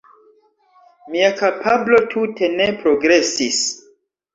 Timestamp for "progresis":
2.83-3.67